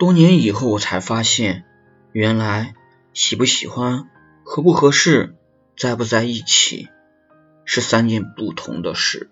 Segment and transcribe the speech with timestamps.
[0.00, 1.64] 多年以后我才发现
[2.12, 2.72] 原来
[3.12, 4.08] 喜不喜欢
[4.44, 5.36] 合不合适
[5.76, 6.88] 在不在一起
[7.66, 9.28] 是三件不同的事。